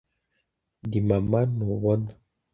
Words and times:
Ndi 0.85 0.99
mama 1.07 1.39
ntubona 1.55 2.09